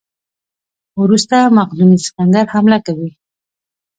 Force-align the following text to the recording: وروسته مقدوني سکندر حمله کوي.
وروسته 1.01 1.35
مقدوني 1.57 1.97
سکندر 2.05 2.45
حمله 2.53 2.79
کوي. 2.85 3.11